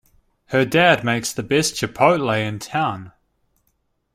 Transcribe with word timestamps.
Her 0.47 0.65
dad 0.65 1.03
makes 1.03 1.31
the 1.31 1.43
best 1.43 1.75
chipotle 1.75 2.35
in 2.35 2.57
town! 2.57 3.11